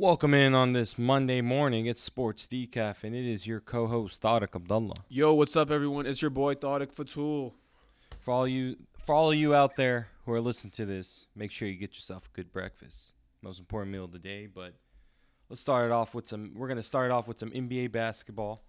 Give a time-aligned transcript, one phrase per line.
[0.00, 1.84] Welcome in on this Monday morning.
[1.84, 4.94] It's Sports Decaf, and it is your co-host Tariq Abdullah.
[5.10, 6.06] Yo, what's up, everyone?
[6.06, 7.52] It's your boy Tariq Fatul.
[8.22, 11.50] For all you, for all of you out there who are listening to this, make
[11.50, 13.12] sure you get yourself a good breakfast.
[13.42, 14.46] Most important meal of the day.
[14.46, 14.72] But
[15.50, 16.52] let's start it off with some.
[16.54, 18.64] We're gonna start off with some NBA basketball.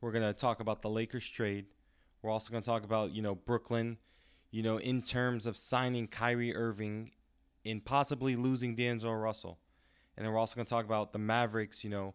[0.00, 1.66] We're gonna talk about the Lakers trade.
[2.22, 3.98] We're also gonna talk about you know Brooklyn,
[4.50, 7.10] you know in terms of signing Kyrie Irving,
[7.66, 9.58] and possibly losing D'Angelo Russell.
[10.20, 11.82] And then we're also going to talk about the Mavericks.
[11.82, 12.14] You know,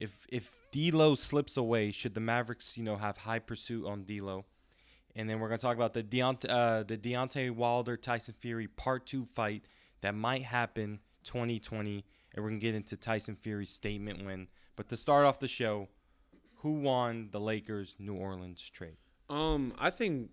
[0.00, 4.46] if if D'Lo slips away, should the Mavericks you know have high pursuit on D'Lo?
[5.14, 8.66] And then we're going to talk about the Deontay, uh, the Deontay Wilder Tyson Fury
[8.66, 9.66] Part Two fight
[10.00, 12.02] that might happen 2020,
[12.34, 14.48] and we're going to get into Tyson Fury's statement win.
[14.74, 15.88] But to start off the show,
[16.62, 18.96] who won the Lakers New Orleans trade?
[19.28, 20.30] Um, I think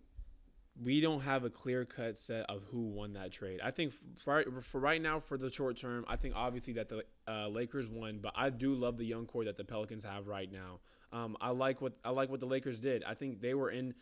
[0.83, 3.59] we don't have a clear cut set of who won that trade.
[3.63, 3.93] I think
[4.23, 7.87] for, for right now, for the short term, I think obviously that the uh, Lakers
[7.87, 10.79] won, but I do love the young core that the Pelicans have right now.
[11.13, 13.03] Um, I like what I like what the Lakers did.
[13.03, 13.93] I think they were in,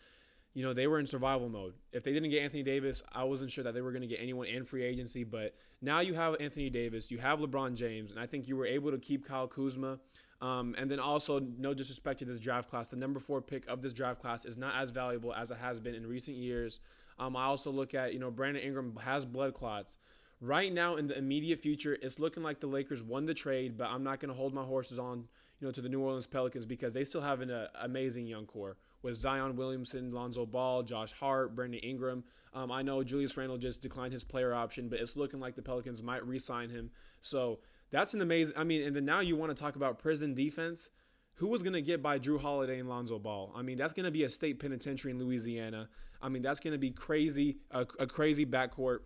[0.53, 1.73] you know, they were in survival mode.
[1.91, 4.19] If they didn't get Anthony Davis, I wasn't sure that they were going to get
[4.21, 5.23] anyone in free agency.
[5.23, 8.65] But now you have Anthony Davis, you have LeBron James, and I think you were
[8.67, 9.99] able to keep Kyle Kuzma.
[10.41, 13.81] Um, and then also, no disrespect to this draft class, the number four pick of
[13.81, 16.79] this draft class is not as valuable as it has been in recent years.
[17.17, 19.97] Um, I also look at, you know, Brandon Ingram has blood clots.
[20.41, 23.89] Right now, in the immediate future, it's looking like the Lakers won the trade, but
[23.89, 25.27] I'm not going to hold my horses on,
[25.59, 28.45] you know, to the New Orleans Pelicans because they still have an uh, amazing young
[28.45, 32.23] core with Zion Williamson, Lonzo Ball, Josh Hart, Brandon Ingram.
[32.53, 35.61] Um, I know Julius Randle just declined his player option, but it's looking like the
[35.61, 36.89] Pelicans might re-sign him.
[37.19, 37.59] So
[37.91, 38.55] that's an amazing.
[38.57, 40.89] I mean, and then now you want to talk about prison defense.
[41.35, 43.53] Who was going to get by Jrue Holiday and Lonzo Ball?
[43.55, 45.87] I mean, that's going to be a state penitentiary in Louisiana.
[46.21, 48.99] I mean, that's going to be crazy, a, a crazy backcourt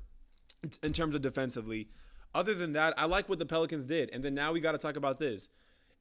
[0.81, 1.90] in terms of defensively.
[2.34, 4.09] Other than that, I like what the Pelicans did.
[4.12, 5.50] And then now we got to talk about this.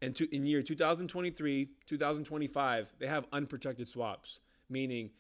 [0.01, 5.11] In, to, in year 2023, 2025, they have unprotected swaps, meaning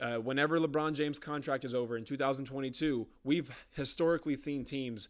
[0.00, 5.08] uh, whenever LeBron James' contract is over in 2022, we've historically seen teams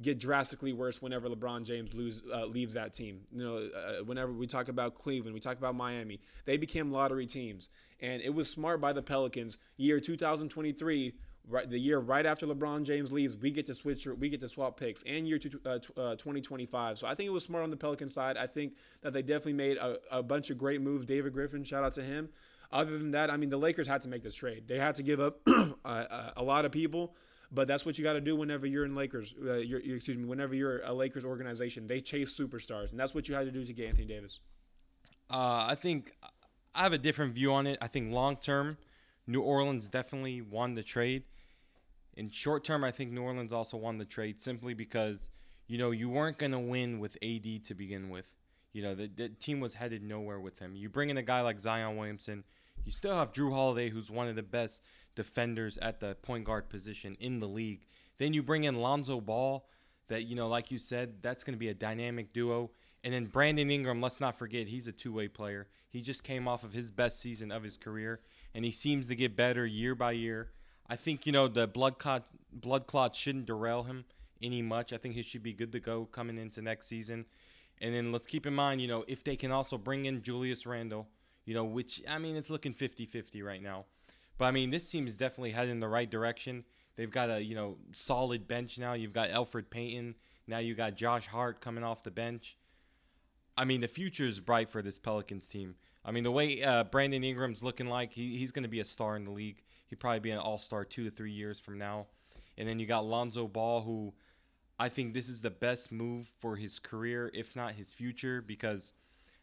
[0.00, 3.20] get drastically worse whenever LeBron James lose, uh, leaves that team.
[3.32, 7.26] You know, uh, whenever we talk about Cleveland, we talk about Miami, they became lottery
[7.26, 7.68] teams,
[8.00, 9.56] and it was smart by the Pelicans.
[9.76, 11.12] Year 2023,
[11.48, 14.48] right, the year right after LeBron James leaves, we get to switch, we get to
[14.48, 16.98] swap picks, and year two, uh, 2025.
[16.98, 18.36] So I think it was smart on the Pelican side.
[18.36, 21.06] I think that they definitely made a, a bunch of great moves.
[21.06, 22.30] David Griffin, shout out to him.
[22.72, 24.66] Other than that, I mean, the Lakers had to make this trade.
[24.66, 25.40] They had to give up
[25.84, 27.14] a, a lot of people.
[27.54, 29.34] But that's what you got to do whenever you're in Lakers.
[29.40, 33.14] Uh, you're, you're, excuse me, whenever you're a Lakers organization, they chase superstars, and that's
[33.14, 34.40] what you had to do to get Anthony Davis.
[35.30, 36.12] Uh, I think
[36.74, 37.78] I have a different view on it.
[37.80, 38.76] I think long term,
[39.26, 41.22] New Orleans definitely won the trade.
[42.16, 45.30] In short term, I think New Orleans also won the trade simply because
[45.68, 48.26] you know you weren't going to win with AD to begin with.
[48.72, 50.74] You know the, the team was headed nowhere with him.
[50.74, 52.44] You bring in a guy like Zion Williamson.
[52.84, 54.82] You still have Jrue Holiday, who's one of the best
[55.14, 57.86] defenders at the point guard position in the league.
[58.18, 59.66] Then you bring in Lonzo Ball,
[60.08, 62.70] that, you know, like you said, that's going to be a dynamic duo.
[63.02, 65.68] And then Brandon Ingram, let's not forget, he's a two way player.
[65.90, 68.20] He just came off of his best season of his career,
[68.54, 70.50] and he seems to get better year by year.
[70.88, 74.04] I think, you know, the blood clot, blood clot shouldn't derail him
[74.42, 74.92] any much.
[74.92, 77.26] I think he should be good to go coming into next season.
[77.80, 80.66] And then let's keep in mind, you know, if they can also bring in Julius
[80.66, 81.08] Randle,
[81.44, 83.84] you know, which, I mean, it's looking 50 50 right now.
[84.38, 86.64] But I mean, this team is definitely heading in the right direction.
[86.96, 88.94] They've got a you know solid bench now.
[88.94, 90.14] You've got Elfrid Payton.
[90.46, 92.56] Now you got Josh Hart coming off the bench.
[93.56, 95.76] I mean, the future is bright for this Pelicans team.
[96.04, 98.84] I mean, the way uh, Brandon Ingram's looking like, he, he's going to be a
[98.84, 99.62] star in the league.
[99.86, 102.06] He'd probably be an all star two to three years from now.
[102.58, 104.12] And then you got Lonzo Ball, who
[104.78, 108.92] I think this is the best move for his career, if not his future, because,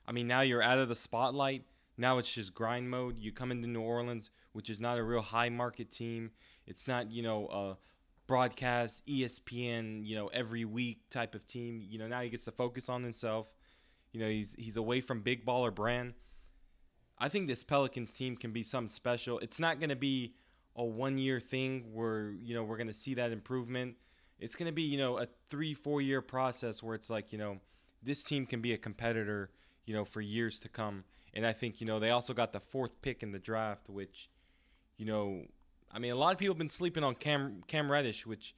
[0.05, 1.63] I mean, now you're out of the spotlight.
[2.01, 3.19] Now it's just grind mode.
[3.19, 6.31] You come into New Orleans, which is not a real high market team.
[6.65, 7.77] It's not, you know, a
[8.25, 11.79] broadcast ESPN, you know, every week type of team.
[11.87, 13.53] You know, now he gets to focus on himself.
[14.13, 16.15] You know, he's he's away from big baller brand.
[17.19, 19.37] I think this Pelicans team can be something special.
[19.37, 20.33] It's not going to be
[20.75, 23.95] a one year thing where, you know, we're going to see that improvement.
[24.39, 27.59] It's going to be, you know, a 3-4 year process where it's like, you know,
[28.01, 29.51] this team can be a competitor,
[29.85, 31.03] you know, for years to come.
[31.33, 34.29] And I think, you know, they also got the fourth pick in the draft, which,
[34.97, 35.43] you know,
[35.91, 38.53] I mean, a lot of people have been sleeping on Cam Cam Reddish, which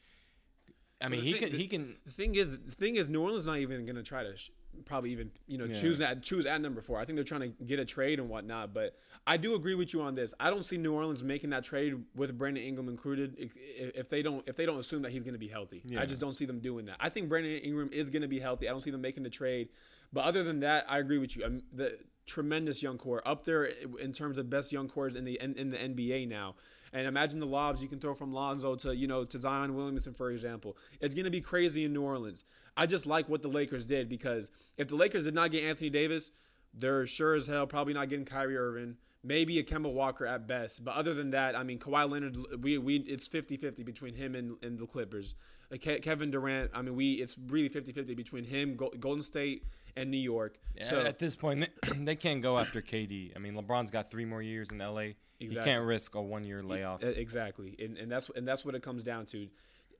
[1.01, 3.45] I mean, he thing- can he can The thing is, the thing is, New Orleans
[3.45, 4.49] not even going to try to sh-
[4.85, 5.73] probably even you know Yeah.
[5.75, 6.99] choose that choose at number four.
[6.99, 8.73] I think they're trying to get a trade and whatnot.
[8.73, 8.97] But
[9.27, 10.33] I do agree with you on this.
[10.39, 14.21] I don't see New Orleans making that trade with Brandon Ingram included if, if they
[14.23, 15.81] don't if they don't assume that he's going to be healthy.
[15.85, 16.01] Yeah.
[16.01, 16.97] I just don't see them doing that.
[16.99, 18.67] I think Brandon Ingram is going to be healthy.
[18.67, 19.69] I don't see them making the trade.
[20.11, 21.43] But other than that, I agree with you.
[21.45, 25.39] Um, the tremendous young core up there in terms of best young cores in the
[25.41, 26.55] in, in the NBA now.
[26.91, 30.13] And imagine the lobs you can throw from Lonzo to you know to Zion Williamson,
[30.13, 30.77] for example.
[30.99, 32.45] It's going to be crazy in New Orleans.
[32.77, 35.89] I just like what the Lakers did because if the Lakers did not get Anthony
[35.89, 36.31] Davis,
[36.73, 38.97] they're sure as hell probably not getting Kyrie Irving.
[39.23, 40.83] Maybe a Kemba Walker at best.
[40.83, 44.57] But other than that, I mean, Kawhi Leonard, we, we it's 50-50 between him and,
[44.61, 45.35] and the Clippers.
[45.71, 49.63] Uh, Ke- Kevin Durant, I mean, we it's really 50-50 between him, Go- Golden State,
[49.95, 50.57] and New York.
[50.81, 53.31] So at this point they can't go after KD.
[53.35, 55.13] I mean, LeBron's got three more years in LA.
[55.39, 57.03] You can't risk a one year layoff.
[57.03, 59.47] Exactly, and, and that's and that's what it comes down to.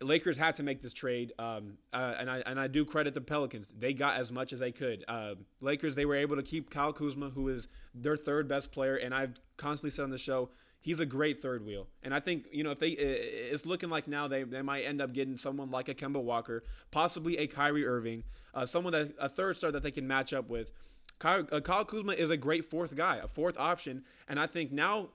[0.02, 3.22] Lakers had to make this trade, um, uh, and I and I do credit the
[3.22, 3.72] Pelicans.
[3.78, 5.04] They got as much as they could.
[5.08, 8.96] Uh, Lakers they were able to keep Kyle Kuzma, who is their third best player,
[8.96, 10.50] and I've constantly said on the show
[10.84, 11.88] he's a great third wheel.
[12.04, 15.02] And I think you know if they, it's looking like now they they might end
[15.02, 18.24] up getting someone like a Kemba Walker, possibly a Kyrie Irving,
[18.54, 20.72] uh, someone that a third star that they can match up with.
[21.20, 24.72] Kyle, uh, Kyle Kuzma is a great fourth guy, a fourth option, and I think
[24.72, 25.10] now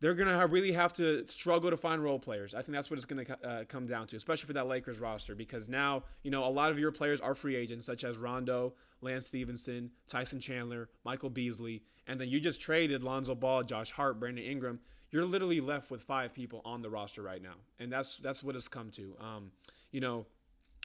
[0.00, 2.54] they're gonna really have to struggle to find role players.
[2.54, 5.34] I think that's what it's gonna uh, come down to, especially for that Lakers roster,
[5.34, 8.74] because now you know a lot of your players are free agents, such as Rondo,
[9.00, 14.20] Lance Stephenson, Tyson Chandler, Michael Beasley, and then you just traded Lonzo Ball, Josh Hart,
[14.20, 14.80] Brandon Ingram.
[15.10, 18.54] You're literally left with five people on the roster right now, and that's that's what
[18.54, 19.16] it's come to.
[19.20, 19.50] Um,
[19.90, 20.26] you know,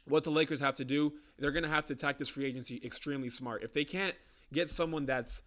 [0.05, 3.29] what the Lakers have to do, they're to have to attack this free agency extremely
[3.29, 3.63] smart.
[3.63, 4.15] If they can't
[4.51, 5.41] get someone that's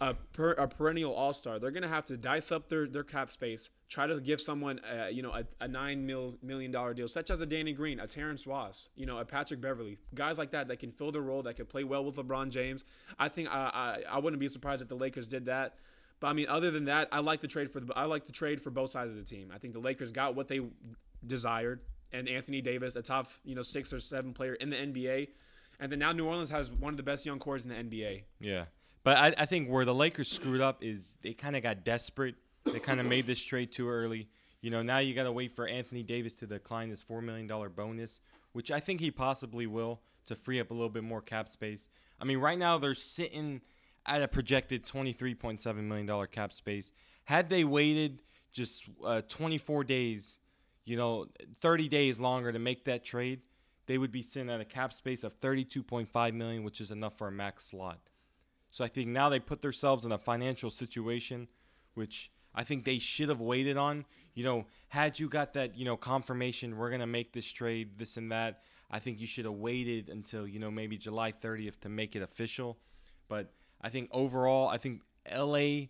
[0.00, 3.04] a, per, a perennial all star, they're going to have to dice up their, their
[3.04, 6.92] cap space, try to give someone, uh, you know, a, a nine mil, million dollar
[6.92, 10.38] deal, such as a Danny Green, a Terrence Ross, you know, a Patrick Beverley, guys
[10.38, 12.84] like that that can fill their role, that can play well with LeBron James.
[13.18, 15.76] I think I, I, I wouldn't be surprised if the Lakers did that.
[16.20, 18.32] But I mean, other than that, I like the trade for the, I like the
[18.32, 19.50] trade for both sides of the team.
[19.54, 20.60] I think the Lakers got what they
[21.26, 21.80] desired,
[22.12, 25.28] and Anthony Davis, a top you know six or seven player in the NBA,
[25.78, 28.22] and then now New Orleans has one of the best young cores in the NBA.
[28.40, 28.64] Yeah.
[29.06, 32.34] But I, I think where the Lakers screwed up is they kind of got desperate.
[32.64, 34.26] They kind of made this trade too early.
[34.62, 37.46] You know, now you got to wait for Anthony Davis to decline his $4 million
[37.76, 38.18] bonus,
[38.50, 41.88] which I think he possibly will to free up a little bit more cap space.
[42.20, 43.60] I mean, right now they're sitting
[44.06, 46.90] at a projected $23.7 million cap space.
[47.26, 48.22] Had they waited
[48.52, 50.40] just uh, 24 days,
[50.84, 51.26] you know,
[51.60, 53.42] 30 days longer to make that trade,
[53.86, 57.28] they would be sitting at a cap space of 32.5 million, which is enough for
[57.28, 58.00] a max slot.
[58.76, 61.48] So I think now they put themselves in a financial situation,
[61.94, 64.04] which I think they should have waited on.
[64.34, 68.18] You know, had you got that, you know, confirmation we're gonna make this trade, this
[68.18, 71.88] and that, I think you should have waited until you know maybe July 30th to
[71.88, 72.76] make it official.
[73.28, 73.50] But
[73.80, 75.00] I think overall, I think
[75.34, 75.86] LA.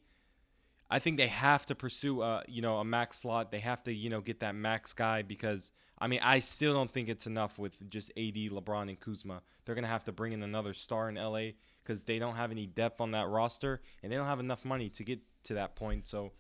[0.89, 3.51] I think they have to pursue, a you know, a max slot.
[3.51, 6.93] They have to, you know, get that max guy because I mean, I still don't
[6.93, 9.43] think it's enough with just AD, LeBron, and Kuzma.
[9.65, 11.55] They're gonna have to bring in another star in LA
[11.87, 14.89] because they don't have any depth on that roster and they don't have enough money
[14.89, 16.09] to get to that point.
[16.09, 16.33] So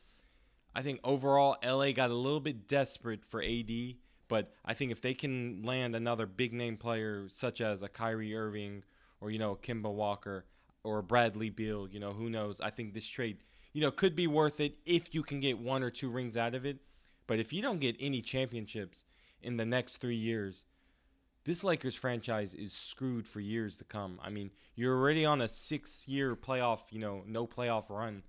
[0.75, 3.71] I think overall LA got a little bit desperate for AD,
[4.29, 8.37] but I think if they can land another big name player such as a Kyrie
[8.37, 8.83] Irving
[9.21, 10.45] or you know Kemba Walker
[10.83, 12.61] or Bradley Beal, you know who knows?
[12.61, 13.39] I think this trade
[13.73, 16.55] you know could be worth it if you can get one or two rings out
[16.55, 16.79] of it.
[17.27, 19.05] But if you don't get any championships
[19.43, 20.65] in the next three years,
[21.47, 24.19] this Lakers franchise is screwed for years to come.
[24.23, 28.25] I mean, you're already on a six-year playoff, you know, no playoff run.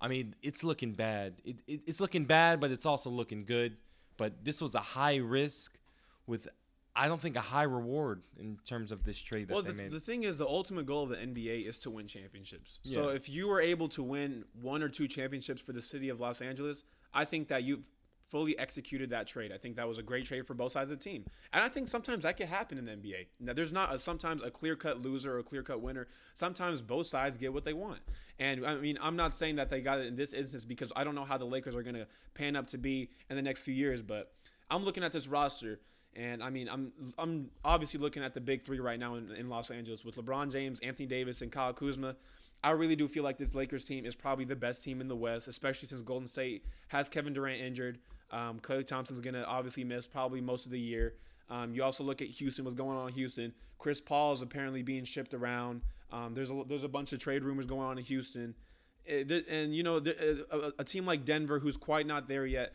[0.00, 1.34] I mean, it's looking bad.
[1.44, 3.76] It, it, it's looking bad, but it's also looking good.
[4.16, 5.78] But this was a high risk
[6.26, 6.48] with,
[6.96, 9.82] I don't think, a high reward in terms of this trade that Well, they the,
[9.82, 9.90] made.
[9.92, 12.80] the thing is, the ultimate goal of the NBA is to win championships.
[12.84, 16.20] So if you were able to win one or two championships for the city of
[16.20, 17.88] Los Angeles, I think that you've
[18.30, 19.52] fully executed that trade.
[19.52, 21.68] I think that was a great trade for both sides of the team, and I
[21.68, 23.26] think sometimes that can happen in the NBA.
[23.40, 26.08] Now, there's not a, sometimes a clear cut loser or a clear cut winner.
[26.34, 28.00] Sometimes both sides get what they want,
[28.38, 31.04] and I mean, I'm not saying that they got it in this instance because I
[31.04, 33.64] don't know how the Lakers are going to pan up to be in the next
[33.64, 34.32] few years, but
[34.70, 35.80] I'm looking at this roster.
[36.16, 39.48] And I mean, I'm I'm obviously looking at the big three right now in, in
[39.48, 42.16] Los Angeles with LeBron James, Anthony Davis, and Kyle Kuzma.
[42.62, 45.16] I really do feel like this Lakers team is probably the best team in the
[45.16, 47.98] West, especially since Golden State has Kevin Durant injured.
[48.30, 51.14] Um, Klay Thompson's gonna obviously miss probably most of the year.
[51.48, 53.52] Um, you also look at Houston, what's going on in Houston.
[53.78, 55.82] Chris Paul is apparently being shipped around.
[56.12, 58.54] Um, there's a there's a bunch of trade rumors going on in Houston,
[59.08, 62.74] Eh, and you know a, a- a team like Denver, who's quite not there yet.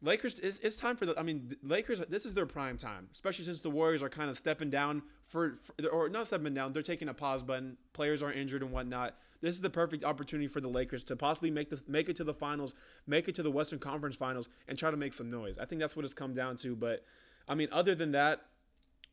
[0.00, 1.18] Lakers, it's, time for the.
[1.18, 2.00] I mean, Lakers.
[2.08, 5.56] This is their prime time, especially since the Warriors are kind of stepping down for,
[5.56, 6.72] for, or not stepping down.
[6.72, 7.76] They're taking a pause button.
[7.94, 9.16] Players are injured and whatnot.
[9.40, 12.24] This is the perfect opportunity for the Lakers to possibly make the make it to
[12.24, 12.74] the finals,
[13.08, 15.58] make it to the Western Conference Finals, and try to make some noise.
[15.58, 16.76] I think that's what it's come down to.
[16.76, 17.04] But
[17.48, 18.42] I mean, other than that,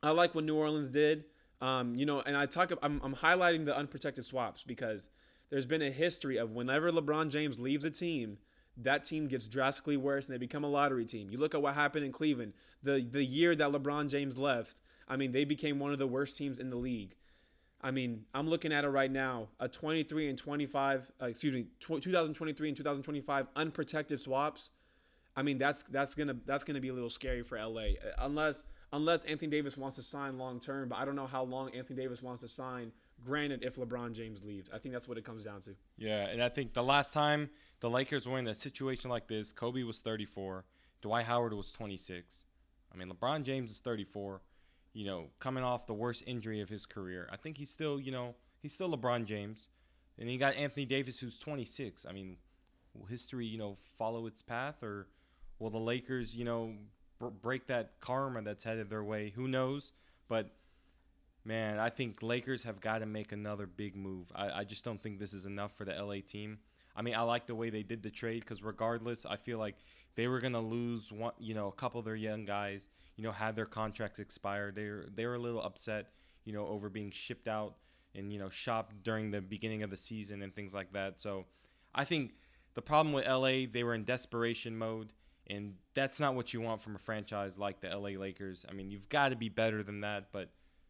[0.04, 1.26] I like what New Orleans did.
[1.62, 2.72] Um, you know, and I talk.
[2.84, 5.10] I'm, I'm highlighting the unprotected swaps because
[5.50, 8.38] there's been a history of whenever LeBron James leaves a team
[8.78, 11.30] that team gets drastically worse and they become a lottery team.
[11.30, 12.54] You look at what happened in Cleveland.
[12.84, 16.38] The the year that LeBron James left, I mean, they became one of the worst
[16.38, 17.16] teams in the league.
[17.82, 19.50] I mean, I'm looking at it right now.
[19.60, 24.72] A 23 and 25, uh, excuse me, 2023 and 2025 unprotected swaps.
[25.36, 28.64] I mean, that's that's gonna that's gonna be a little scary for LA unless
[28.94, 30.90] unless Anthony Davis wants to sign long term.
[30.90, 32.92] But I don't know how long Anthony Davis wants to sign
[33.26, 35.72] Granted, if LeBron James leaves, I think that's what it comes down to.
[35.98, 39.52] Yeah, and I think the last time the Lakers were in a situation like this,
[39.52, 40.64] Kobe was 34,
[41.02, 42.46] Dwight Howard was 26.
[42.94, 44.42] I mean, LeBron James is 34.
[44.94, 48.12] You know, coming off the worst injury of his career, I think he's still, you
[48.12, 49.68] know, he's still LeBron James.
[50.18, 52.06] And you got Anthony Davis, who's 26.
[52.08, 52.38] I mean,
[52.94, 55.08] will history, you know, follow its path, or
[55.60, 56.74] will the Lakers, you know,
[57.42, 59.32] break that karma that's headed their way?
[59.36, 59.92] Who knows?
[60.28, 60.52] But
[61.46, 64.32] man, I think Lakers have got to make another big move.
[64.36, 66.58] I, I just don't think this is enough for the LA team.
[66.96, 69.76] I mean, I like the way they did the trade because regardless, I feel like
[70.16, 72.90] they were gonna lose one, you know, a couple of their young guys.
[73.18, 74.76] You know, had their contracts expired.
[74.76, 76.08] They were they were a little upset,
[76.44, 77.76] you know, over being shipped out
[78.14, 81.22] and you know shopped during the beginning of the season and things like that.
[81.22, 81.46] So,
[81.94, 82.34] I think
[82.74, 85.14] the problem with LA, they were in desperation mode.
[85.48, 88.66] And that's not what you want from a franchise like the LA Lakers.
[88.68, 90.50] I mean, you've got to be better than that, but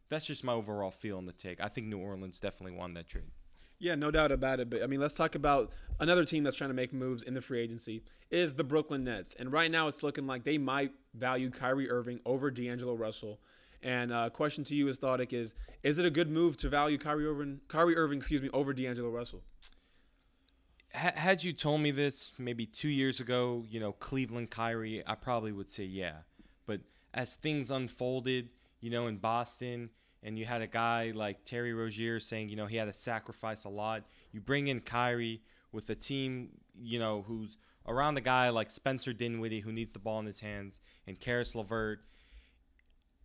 [0.09, 1.59] that's just my overall feel on the take.
[1.61, 3.31] I think New Orleans definitely won that trade.
[3.79, 4.69] Yeah, no doubt about it.
[4.69, 7.41] But I mean, let's talk about another team that's trying to make moves in the
[7.41, 9.35] free agency is the Brooklyn Nets.
[9.37, 13.39] And right now, it's looking like they might value Kyrie Irving over D'Angelo Russell.
[13.83, 17.27] And uh, question to you, Athletic, is is it a good move to value Kyrie
[17.27, 19.43] Irving, Kyrie Irving, excuse me, over D'Angelo Russell?
[20.89, 25.51] Had you told me this maybe two years ago, you know, Cleveland Kyrie, I probably
[25.51, 26.19] would say yeah.
[26.65, 26.79] But
[27.13, 28.47] as things unfolded,
[28.85, 29.89] you know, in Boston,
[30.21, 33.63] and you had a guy like Terry Rozier saying, you know, he had to sacrifice
[33.63, 34.03] a lot.
[34.31, 36.49] You bring in Kyrie with a team,
[36.79, 40.39] you know, who's around a guy like Spencer Dinwiddie who needs the ball in his
[40.39, 42.01] hands and Caris LeVert.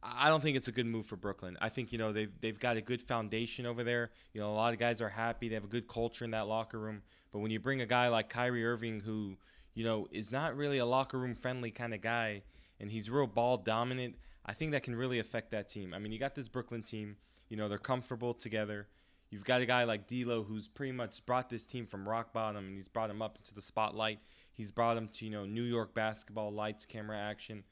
[0.03, 1.59] I don't think it's a good move for Brooklyn.
[1.61, 4.13] I think you know they've they've got a good foundation over there.
[4.33, 5.51] You know, a lot of guys are happy.
[5.51, 7.03] They have a good culture in that locker room.
[7.33, 9.37] But when you bring a guy like Kyrie Irving, who
[9.75, 12.45] you know is not really a locker room friendly kind of guy,
[12.81, 15.93] and he's real ball dominant, I think that can really affect that team.
[15.95, 17.17] I mean, you got this Brooklyn team,
[17.49, 18.89] you know, they're comfortable together.
[19.31, 22.67] You've got a guy like D'Lo who's pretty much brought this team from rock bottom
[22.67, 24.19] and he's brought them up into the spotlight.
[24.53, 27.63] He's brought them to, you know, New York basketball, lights, camera, action.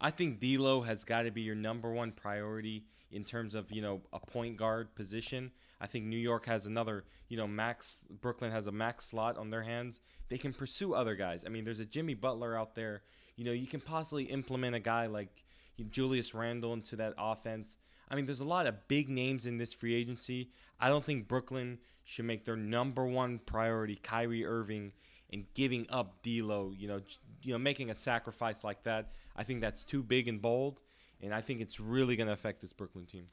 [0.00, 3.82] I think D'Lo has got to be your number one priority in terms of, you
[3.82, 5.50] know, a point guard position.
[5.80, 9.50] I think New York has another, you know, max Brooklyn has a max slot on
[9.50, 10.00] their hands.
[10.28, 11.44] They can pursue other guys.
[11.44, 13.02] I mean, there's a Jimmy Butler out there.
[13.36, 15.44] You know, you can possibly implement a guy like
[15.90, 17.76] Julius Randle into that offense.
[18.10, 20.50] I mean, there's a lot of big names in this free agency.
[20.78, 24.92] I don't think Brooklyn should make their number one priority Kyrie Irving
[25.32, 26.72] and giving up D'Lo.
[26.76, 27.00] You know,
[27.42, 29.12] you know, making a sacrifice like that.
[29.34, 30.80] I think that's too big and bold,
[31.22, 33.26] and I think it's really going to affect this Brooklyn team.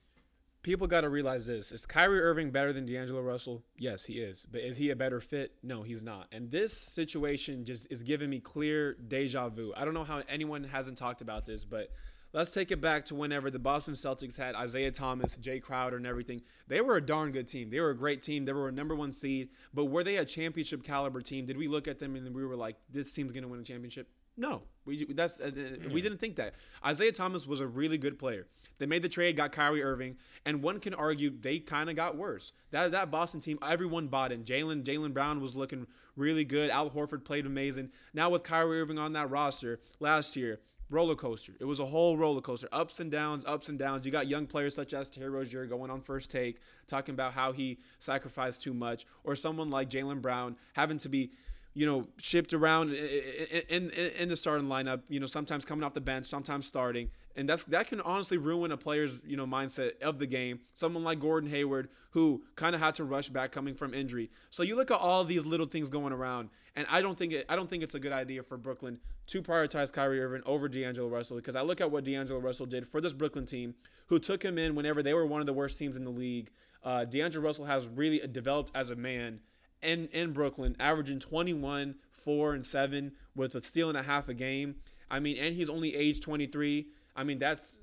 [0.62, 3.64] People got to realize this: is Kyrie Irving better than D'Angelo Russell?
[3.78, 4.46] Yes, he is.
[4.50, 5.54] But is he a better fit?
[5.64, 6.28] No, he's not.
[6.32, 9.74] And this situation just is giving me clear deja vu.
[9.76, 11.90] I don't know how anyone hasn't talked about this, but
[12.34, 16.08] let's take it back to whenever the Boston Celtics had Isaiah Thomas, Jae Crowder, and
[16.08, 16.42] everything.
[16.68, 17.70] They were a darn good team.
[17.70, 18.46] They were a great team.
[18.46, 19.50] They were a number one seed.
[19.74, 21.46] But were they a championship caliber team?
[21.46, 23.64] Did we look at them and we were like, this team's going to win a
[23.64, 24.08] championship?
[24.40, 25.52] No, we that's uh,
[25.92, 26.54] we didn't think that.
[26.86, 28.48] Isaiah Thomas was a really good player.
[28.78, 32.16] They made the trade, got Kyrie Irving, and one can argue they kind of got
[32.16, 32.54] worse.
[32.72, 34.46] That that Boston team, everyone bought in.
[34.46, 36.70] Jaylen Jaylen Brown was looking really good.
[36.70, 37.90] Al Horford played amazing.
[38.14, 41.54] Now with Kyrie Irving on that roster last year, roller coaster.
[41.60, 44.06] It was a whole roller coaster, ups and downs, ups and downs.
[44.06, 47.52] You got young players such as Terry Rozier going on first take, talking about how
[47.52, 51.32] he sacrificed too much, or someone like Jaylen Brown having to be,
[51.74, 55.02] you know, shipped around in, in, in the starting lineup.
[55.10, 58.72] You know, sometimes coming off the bench, sometimes starting, and that's that can honestly ruin
[58.74, 60.60] a player's you know mindset of the game.
[60.74, 64.30] Someone like Gordon Hayward, who kind of had to rush back coming from injury.
[64.50, 67.46] So you look at all these little things going around, and I don't think it,
[67.48, 71.08] I don't think it's a good idea for Brooklyn to prioritize Kyrie Irving over D'Angelo
[71.08, 73.74] Russell because I look at what D'Angelo Russell did for this Brooklyn team,
[74.08, 76.52] who took him in whenever they were one of the worst teams in the league.
[76.84, 79.40] Uh, D'Angelo Russell has really developed as a man
[79.82, 84.34] in in Brooklyn, averaging 21, four and seven with a steal and a half a
[84.34, 84.76] game.
[85.10, 86.88] I mean, and he's only age 23.
[87.16, 87.78] I mean, that's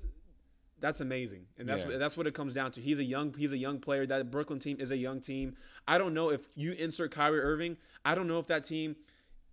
[0.79, 1.87] that's amazing, and that's Yeah.
[1.87, 2.81] what, that's what it comes down to.
[2.81, 4.05] He's a young he's a young player.
[4.05, 5.55] That Brooklyn team is a young team.
[5.87, 7.77] I don't know if you insert Kyrie Irving.
[8.05, 8.95] I don't know if that team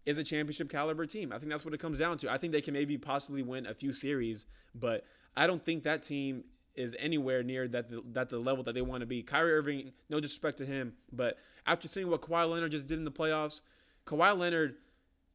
[0.05, 1.33] is a championship caliber team.
[1.33, 2.31] I think that's what it comes down to.
[2.31, 5.05] I think they can maybe possibly win a few series, but
[5.35, 8.83] I don't think that team is anywhere near that the, that the level that they
[8.83, 9.23] want to be.
[9.23, 13.05] Kyrie Irving, no disrespect to him, but after seeing what Kawhi Leonard just did in
[13.05, 13.61] the playoffs,
[14.07, 14.75] Kawhi Leonard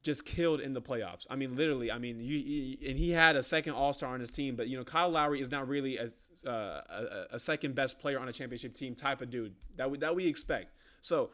[0.02, 1.28] just killed in the playoffs.
[1.30, 1.92] I mean, literally.
[1.92, 4.68] I mean, you, you and he had a second All Star on his team, but
[4.68, 6.50] you know, Kyle Lowry is not really as uh,
[6.90, 10.16] a, a second best player on a championship team type of dude that we, that
[10.16, 10.74] we expect.
[11.02, 11.32] So,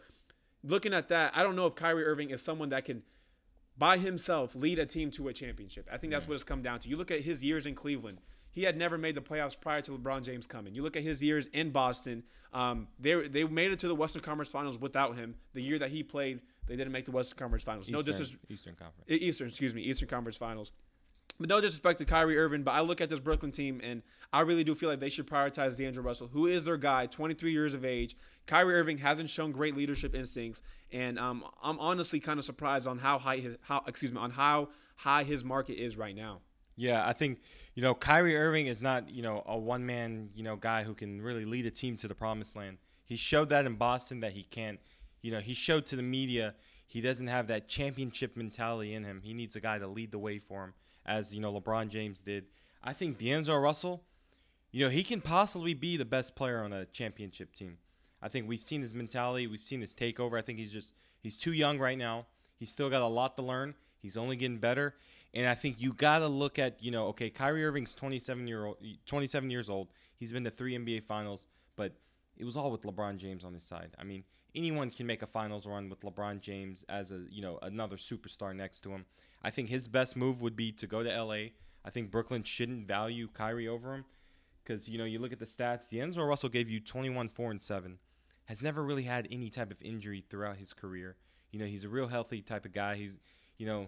[0.63, 3.03] looking at that, I don't know if Kyrie Irving is someone that can
[3.77, 5.87] by himself lead a team to a championship.
[5.91, 6.89] I think that's what it's come down to.
[6.89, 8.19] You look at his years in Cleveland.
[8.51, 10.73] He had never made the playoffs prior to LeBron James coming.
[10.73, 12.23] You look at his years in Boston.
[12.53, 15.35] Um, they they made it to the Western Conference Finals without him.
[15.53, 17.89] The year that he played, they didn't make the Western Conference Finals.
[17.89, 18.51] No Eastern, disrespect.
[18.51, 19.05] Eastern Conference.
[19.07, 20.71] Eastern, excuse me, Eastern Conference Finals.
[21.39, 24.41] But no disrespect to Kyrie Irving, but I look at this Brooklyn team and I
[24.41, 27.73] really do feel like they should prioritize D'Angelo Russell, who is their guy, 23 years
[27.73, 28.15] of age.
[28.47, 32.99] Kyrie Irving hasn't shown great leadership instincts, and um, I'm honestly kind of surprised on
[32.99, 36.39] how high his how excuse me on how high his market is right now.
[36.77, 37.39] Yeah, I think
[37.73, 40.93] you know Kyrie Irving is not you know a one man you know guy who
[40.93, 42.77] can really lead a team to the promised land.
[43.05, 44.79] He showed that in Boston that he can't.
[45.25, 46.53] You know, he showed to the media
[46.85, 49.21] he doesn't have that championship mentality in him.
[49.23, 52.21] He needs a guy to lead the way for him, as you know LeBron James
[52.21, 52.45] did.
[52.83, 54.03] I think D'Angelo Russell,
[54.71, 57.79] you know, he can possibly be the best player on a championship team.
[58.21, 60.37] I think we've seen his mentality, we've seen his takeover.
[60.37, 62.27] I think he's just he's too young right now.
[62.59, 63.73] He's still got a lot to learn.
[63.97, 64.93] He's only getting better.
[65.33, 68.65] And I think you got to look at, you know, okay, Kyrie Irving's 27 year
[68.65, 68.77] old
[69.07, 69.87] 27 years old.
[70.17, 71.93] He's been to 3 NBA finals, but
[72.37, 73.89] it was all with LeBron James on his side.
[73.97, 74.23] I mean,
[74.55, 78.55] anyone can make a finals run with LeBron James as a, you know, another superstar
[78.55, 79.05] next to him.
[79.43, 81.49] I think his best move would be to go to LA.
[81.85, 84.05] I think Brooklyn shouldn't value Kyrie over him
[84.63, 85.89] because you know you look at the stats.
[85.89, 87.99] D'Angelo Russell gave you 21, four and seven.
[88.45, 91.15] Has never really had any type of injury throughout his career.
[91.51, 92.95] You know he's a real healthy type of guy.
[92.95, 93.19] He's
[93.57, 93.87] you know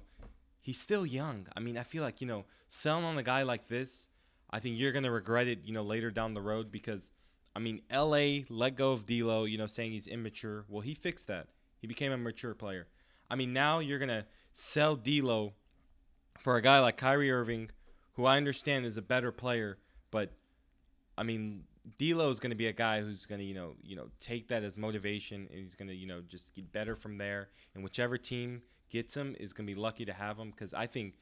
[0.61, 1.47] he's still young.
[1.55, 4.07] I mean I feel like you know selling on a guy like this,
[4.51, 5.65] I think you're gonna regret it.
[5.65, 7.11] You know later down the road because
[7.57, 8.45] I mean L.A.
[8.49, 9.45] let go of D'Lo.
[9.45, 10.63] You know saying he's immature.
[10.69, 11.47] Well he fixed that.
[11.81, 12.87] He became a mature player.
[13.31, 15.53] I mean now you're gonna sell D'Lo
[16.37, 17.71] for a guy like Kyrie Irving,
[18.13, 19.79] who I understand is a better player,
[20.11, 20.33] but
[21.17, 21.63] I mean,
[21.97, 24.49] D'Lo is going to be a guy who's going to, you know, you know, take
[24.49, 27.49] that as motivation, and he's going to, you know, just get better from there.
[27.73, 30.85] And whichever team gets him is going to be lucky to have him because I
[30.85, 31.15] think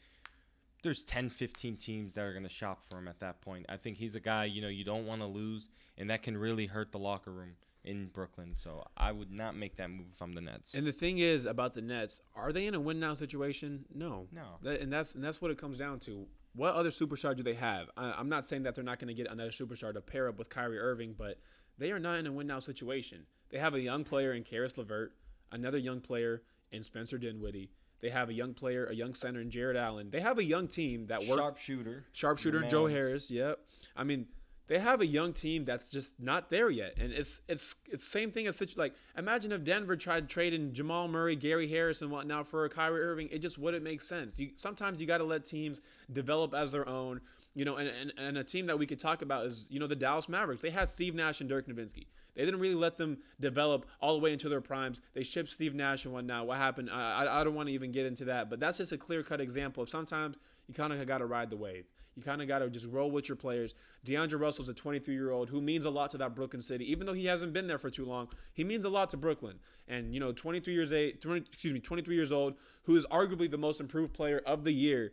[0.86, 3.66] there's 10, 15 teams that are going to shop for him at that point.
[3.68, 5.68] I think he's a guy, you know, you don't want to lose,
[5.98, 8.54] and that can really hurt the locker room in Brooklyn.
[8.56, 10.74] So I would not make that move from the Nets.
[10.74, 13.86] And the thing is about the Nets, are they in a win now situation?
[13.94, 14.44] No, No.
[14.62, 16.26] That, and that's and that's what it comes down to.
[16.54, 17.90] What other superstar do they have?
[17.98, 20.40] I, I'm not saying that they're not going to get another superstar to pair up
[20.40, 21.40] with Kyrie Irving, but
[21.78, 23.26] they are not in a win now situation.
[23.50, 25.14] They have a young player in Caris LeVert,
[25.52, 27.72] another young player in Spencer Dinwiddie.
[28.02, 30.10] They have a young player, a young center in Jarrett Allen.
[30.12, 32.06] They have a young team that works Sharpshooter.
[32.12, 32.86] sharpshooter Your Joe.
[32.88, 33.32] Harris.
[33.32, 33.60] Yep.
[33.96, 34.28] I mean,
[34.68, 38.32] they have a young team that's just not there yet, and it's it's it's same
[38.32, 42.48] thing as such like imagine if Denver tried trading Jamal Murray, Gary Harris, and whatnot
[42.48, 43.30] for a Kyrie Irving.
[43.32, 44.40] It just wouldn't make sense.
[44.40, 45.82] You sometimes you got to let teams
[46.12, 47.22] develop as their own.
[47.56, 49.88] You know, and, and, and a team that we could talk about is, you know,
[49.88, 50.62] the Dallas Mavericks.
[50.62, 52.06] They had Steve Nash and Dirk Nowitzki.
[52.36, 55.02] They didn't really let them develop all the way into their primes.
[55.14, 56.48] They shipped Steve Nash and whatnot.
[56.48, 56.90] What happened?
[56.92, 59.40] I, I, don't want to even get into that, but that's just a clear cut
[59.40, 60.38] example of sometimes
[60.68, 61.86] you kind of got to ride the wave.
[62.16, 63.74] You kind of got to just roll with your players.
[64.06, 67.06] DeAndre Russell's a 23 year old who means a lot to that Brooklyn city, even
[67.06, 68.30] though he hasn't been there for too long.
[68.54, 69.60] He means a lot to Brooklyn.
[69.88, 73.52] And you know, 23 years age, 20, excuse me, 23 years old, who is arguably
[73.52, 75.12] the most improved player of the year.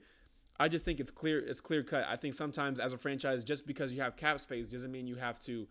[0.58, 1.40] I just think it's clear.
[1.40, 2.04] It's clear cut.
[2.08, 5.16] I think sometimes as a franchise, just because you have cap space doesn't mean you
[5.16, 5.66] have to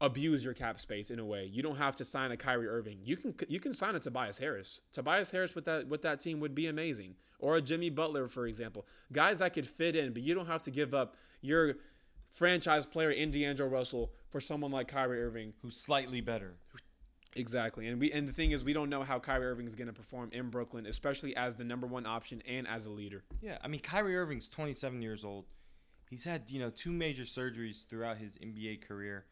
[0.00, 1.44] abuse your cap space in a way.
[1.44, 2.98] You don't have to sign a Kyrie Irving.
[3.04, 4.80] You can you can sign a Tobias Harris.
[4.92, 7.16] Tobias Harris with that with that team would be amazing.
[7.38, 8.86] Or a Jimmy Butler, for example.
[9.12, 11.74] Guys that could fit in, but you don't have to give up your
[12.28, 15.54] franchise player in D'Angelo Russell for someone like Kyrie Irving.
[15.62, 16.54] Who's slightly better.
[17.36, 17.86] Exactly.
[17.86, 19.92] And we and the thing is we don't know how Kyrie Irving is going to
[19.92, 23.22] perform in Brooklyn, especially as the number 1 option and as a leader.
[23.40, 25.46] Yeah, I mean Kyrie Irving's 27 years old.
[26.08, 29.26] He's had you know two major surgeries throughout his NBA career.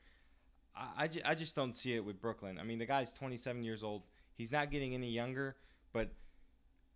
[0.77, 2.59] I, I, ju- I just don't see it with Brooklyn.
[2.61, 4.05] I mean the guy's 27 years old.
[4.35, 5.57] He's not getting any younger,
[5.93, 6.13] but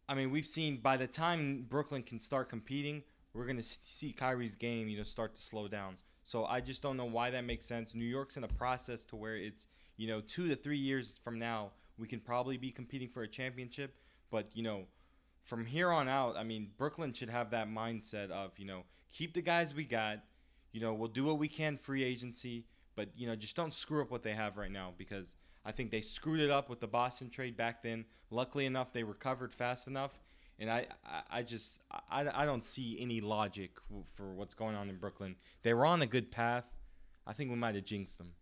[0.08, 3.02] I mean we've seen by the time Brooklyn can start competing,
[3.34, 5.96] we're gonna see Kyrie's game you know start to slow down.
[6.22, 7.92] So I just don't know why that makes sense.
[7.92, 9.66] New York's in a process to where it's
[10.02, 13.28] you know two to three years from now we can probably be competing for a
[13.28, 13.94] championship,
[14.30, 14.86] but you know
[15.44, 19.34] from here on out, I mean, Brooklyn should have that mindset of, you know, keep
[19.34, 20.20] the guys we got.
[20.72, 22.64] You know, we'll do what we can free agency,
[22.96, 25.90] but, you know, just don't screw up what they have right now because I think
[25.90, 28.04] they screwed it up with the Boston trade back then.
[28.30, 30.18] Luckily enough, they recovered fast enough.
[30.58, 30.86] And I,
[31.30, 33.72] I, just, I, I don't see any logic
[34.06, 35.34] for what's going on in Brooklyn.
[35.62, 36.64] They were on a good path.
[37.26, 38.32] I think we might have jinxed them.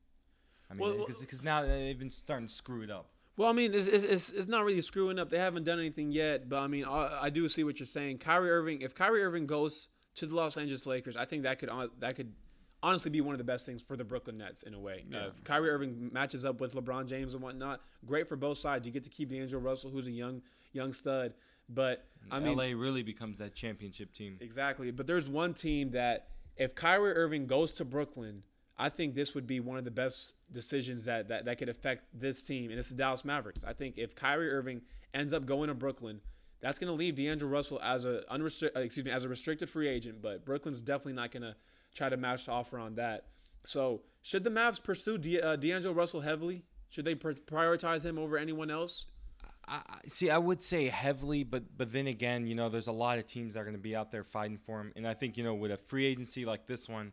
[0.71, 3.11] I mean, because well, now they've been starting to screw it up.
[3.37, 5.31] Well, I mean, it's, it's, it's not really screwing up.
[5.31, 8.19] They haven't done anything yet, but I mean, I, I do see what you're saying.
[8.19, 11.71] Kyrie Irving, if Kyrie Irving goes to the Los Angeles Lakers, I think that could
[12.01, 12.35] that could
[12.83, 15.05] honestly be one of the best things for the Brooklyn Nets in a way.
[15.09, 15.19] Yeah.
[15.19, 18.87] Uh, if Kyrie Irving matches up with LeBron James and whatnot, great for both sides.
[18.87, 21.35] You get to keep D'Angelo Russell, who's a young young stud.
[21.69, 24.37] But I mean, LA really becomes that championship team.
[24.41, 24.91] Exactly.
[24.91, 28.43] But there's one team that if Kyrie Irving goes to Brooklyn,
[28.81, 32.05] I think this would be one of the best decisions that, that, that could affect
[32.19, 33.63] this team, and it's the Dallas Mavericks.
[33.63, 34.81] I think if Kyrie Irving
[35.13, 36.23] ends up going to Brooklyn,
[36.61, 39.69] that's going to leave D'Angelo Russell as a unrestri- uh, excuse me as a restricted
[39.69, 40.23] free agent.
[40.23, 41.55] But Brooklyn's definitely not going to
[41.95, 43.27] try to match the offer on that.
[43.65, 46.65] So should the Mavs pursue D- uh, D'Angelo Russell heavily?
[46.89, 49.05] Should they pr- prioritize him over anyone else?
[49.69, 53.19] I, see, I would say heavily, but but then again, you know, there's a lot
[53.19, 55.37] of teams that are going to be out there fighting for him, and I think
[55.37, 57.13] you know, with a free agency like this one,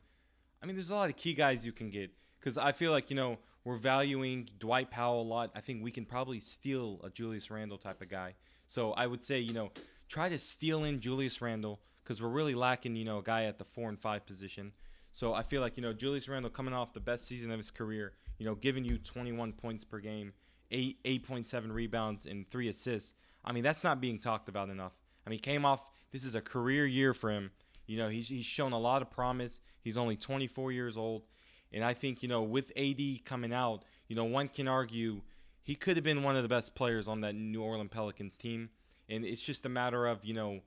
[0.62, 3.10] I mean, there's a lot of key guys you can get because I feel like
[3.10, 5.52] you know we're valuing Dwight Powell a lot.
[5.56, 8.36] I think we can probably steal a Julius Randle type of guy.
[8.68, 9.72] So I would say you know
[10.08, 13.58] try to steal in Julius Randle because we're really lacking you know a guy at
[13.58, 14.72] the four and five position.
[15.12, 17.72] So I feel like you know Julius Randle coming off the best season of his
[17.72, 20.34] career, you know, giving you 21 points per game,
[20.72, 23.14] eight 8.7 rebounds and three assists.
[23.44, 24.94] I mean, that's not being talked about enough.
[25.26, 25.92] I mean, came off.
[26.12, 27.52] This is a career year for him.
[27.88, 29.60] You know, he's, he's shown a lot of promise.
[29.82, 31.24] He's only 24 years old.
[31.72, 35.22] And I think, you know, with AD coming out, you know, one can argue
[35.64, 38.70] he could have been one of the best players on that New Orleans Pelicans team.
[39.10, 40.62] And it's just a matter of, you know,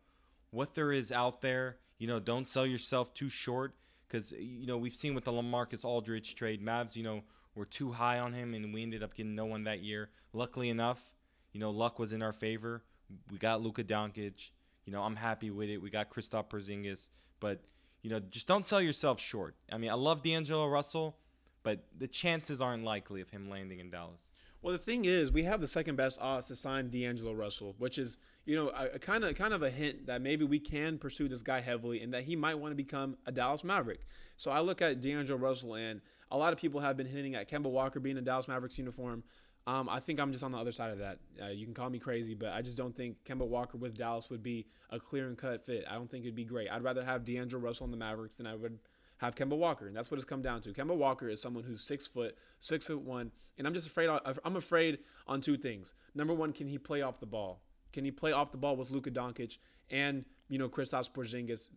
[0.50, 1.76] what there is out there.
[1.98, 3.74] You know, don't sell yourself too short
[4.08, 7.22] because, you know, we've seen with the Lamarcus Aldridge trade, Mavs, you know,
[7.54, 10.10] were too high on him and we ended up getting no one that year.
[10.32, 11.10] Luckily enough,
[11.52, 12.82] you know, luck was in our favor.
[13.30, 14.50] We got Luka Doncic.
[14.84, 15.78] You know, I'm happy with it.
[15.78, 17.62] We got Kristaps Porzingis, but
[18.02, 19.54] you know, just don't sell yourself short.
[19.70, 21.18] I mean, I love D'Angelo Russell,
[21.62, 24.30] but the chances aren't likely of him landing in Dallas.
[24.62, 27.98] Well, the thing is, we have the second best odds to sign D'Angelo Russell, which
[27.98, 31.28] is, you know, a kind of kind of a hint that maybe we can pursue
[31.28, 34.00] this guy heavily and that he might want to become a Dallas Maverick.
[34.36, 37.50] So I look at D'Angelo Russell, and a lot of people have been hinting at
[37.50, 39.22] Kemba Walker being a Dallas Mavericks uniform.
[39.66, 41.18] Um, I think I'm just on the other side of that.
[41.40, 44.30] Uh, you can call me crazy, but I just don't think Kemba Walker with Dallas
[44.30, 45.84] would be a clear and cut fit.
[45.88, 46.70] I don't think it'd be great.
[46.70, 48.78] I'd rather have D'Angelo Russell in the Mavericks than I would
[49.18, 50.72] have Kemba Walker, and that's what it's come down to.
[50.72, 54.08] Kemba Walker is someone who's six foot, six foot one, and I'm just afraid.
[54.44, 55.92] I'm afraid on two things.
[56.14, 57.60] Number one, can he play off the ball?
[57.92, 59.58] Can he play off the ball with Luka Doncic
[59.90, 61.68] and you know Kristaps Porzingis?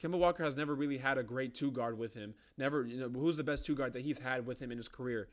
[0.00, 2.34] Kemba Walker has never really had a great two guard with him.
[2.58, 4.88] Never, you know, who's the best two guard that he's had with him in his
[4.88, 5.28] career?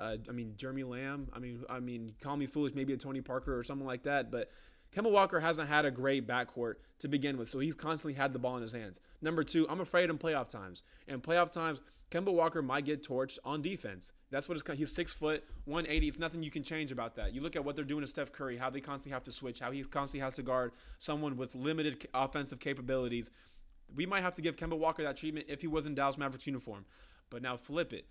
[0.00, 1.28] Uh, I mean, Jeremy Lamb.
[1.32, 4.30] I mean, I mean, call me foolish, maybe a Tony Parker or something like that.
[4.30, 4.50] But
[4.96, 8.38] Kemba Walker hasn't had a great backcourt to begin with, so he's constantly had the
[8.38, 8.98] ball in his hands.
[9.20, 10.82] Number two, I'm afraid in playoff times.
[11.06, 14.12] In playoff times, Kemba Walker might get torched on defense.
[14.30, 14.78] That's what it's.
[14.78, 16.08] He's six foot, 180.
[16.08, 17.32] It's nothing you can change about that.
[17.34, 19.60] You look at what they're doing to Steph Curry, how they constantly have to switch,
[19.60, 23.30] how he constantly has to guard someone with limited offensive capabilities.
[23.94, 26.46] We might have to give Kemba Walker that treatment if he was in Dallas Mavericks
[26.46, 26.84] uniform.
[27.28, 28.06] But now flip it.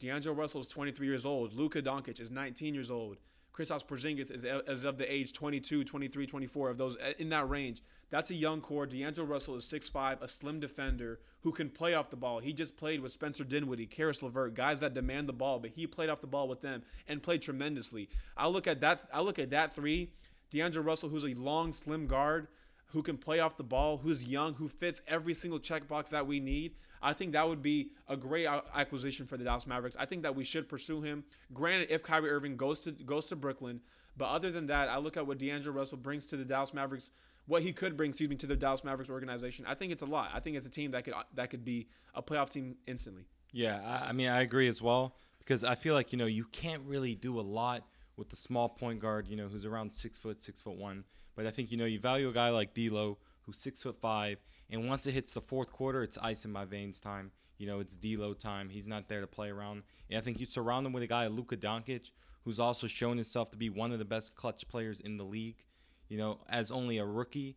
[0.00, 1.54] D'Angelo Russell is 23 years old.
[1.54, 3.18] Luka Doncic is 19 years old.
[3.54, 7.82] Kristaps Porzingis is as of the age 22, 23, 24 of those in that range.
[8.10, 8.86] That's a young core.
[8.86, 12.40] D'Angelo Russell is 6'5", a slim defender who can play off the ball.
[12.40, 15.86] He just played with Spencer Dinwiddie, Caris LeVert, guys that demand the ball, but he
[15.86, 18.08] played off the ball with them and played tremendously.
[18.36, 19.08] I look at that.
[19.12, 20.10] I look at that three.
[20.50, 22.48] D'Angelo Russell, who's a long, slim guard
[22.86, 26.40] who can play off the ball, who's young, who fits every single checkbox that we
[26.40, 26.76] need.
[27.02, 29.96] I think that would be a great acquisition for the Dallas Mavericks.
[29.98, 31.24] I think that we should pursue him.
[31.52, 33.80] Granted, if Kyrie Irving goes to goes to Brooklyn,
[34.16, 37.10] but other than that, I look at what D'Angelo Russell brings to the Dallas Mavericks,
[37.46, 39.66] what he could bring, excuse me, to the Dallas Mavericks organization.
[39.68, 40.30] I think it's a lot.
[40.32, 43.24] I think it's a team that could that could be a playoff team instantly.
[43.52, 46.82] Yeah, I mean, I agree as well because I feel like you know you can't
[46.86, 47.84] really do a lot
[48.16, 51.04] with the small point guard, you know, who's around six foot, six foot one.
[51.36, 54.38] But I think you know you value a guy like D'Lo, who's six foot five,
[54.70, 57.32] and once it hits the fourth quarter, it's ice in my veins time.
[57.58, 58.68] You know, it's D'Lo time.
[58.68, 59.82] He's not there to play around.
[60.10, 62.10] And I think you surround him with a guy, Luka Doncic,
[62.44, 65.62] who's also shown himself to be one of the best clutch players in the league.
[66.08, 67.56] You know, as only a rookie.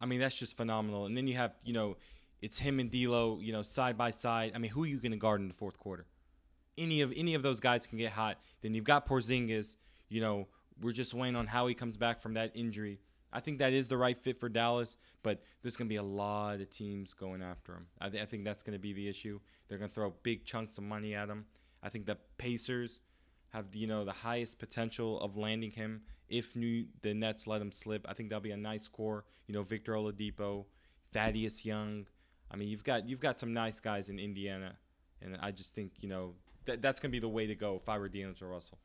[0.00, 1.06] I mean, that's just phenomenal.
[1.06, 1.96] And then you have, you know,
[2.40, 4.52] it's him and D'Lo, you know, side by side.
[4.54, 6.06] I mean, who are you going to guard in the fourth quarter?
[6.76, 8.38] Any of any of those guys can get hot.
[8.62, 9.76] Then you've got Porzingis.
[10.08, 10.48] You know,
[10.80, 13.00] we're just waiting on how he comes back from that injury.
[13.32, 16.02] I think that is the right fit for Dallas, but there's going to be a
[16.02, 17.86] lot of teams going after him.
[18.00, 19.38] I, th- I think that's going to be the issue.
[19.68, 21.44] They're going to throw big chunks of money at him.
[21.82, 23.00] I think the Pacers
[23.50, 27.72] have you know the highest potential of landing him if new the Nets let him
[27.72, 28.06] slip.
[28.08, 29.24] I think that'll be a nice core.
[29.46, 30.66] You know, Victor Oladipo,
[31.12, 32.06] Thaddeus Young.
[32.50, 34.74] I mean, you've got you've got some nice guys in Indiana,
[35.22, 36.34] and I just think you know
[36.66, 38.78] that that's gonna be the way to go if I were D'Angelo Russell.